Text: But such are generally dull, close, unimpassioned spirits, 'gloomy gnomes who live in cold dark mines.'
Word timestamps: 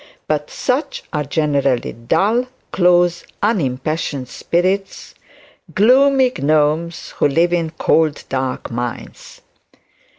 But 0.27 0.49
such 0.49 1.03
are 1.13 1.23
generally 1.23 1.93
dull, 1.93 2.47
close, 2.71 3.23
unimpassioned 3.43 4.29
spirits, 4.29 5.13
'gloomy 5.75 6.31
gnomes 6.39 7.11
who 7.17 7.27
live 7.27 7.53
in 7.53 7.69
cold 7.69 8.23
dark 8.27 8.71
mines.' 8.71 9.41